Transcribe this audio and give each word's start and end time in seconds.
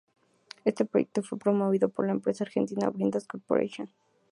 Este 0.65 0.83
proyecto 0.83 1.21
fue 1.21 1.37
promovido 1.37 1.87
por 1.87 2.07
la 2.07 2.13
empresa 2.13 2.43
argentina 2.43 2.89
Bridas 2.89 3.27
Corporation. 3.27 3.87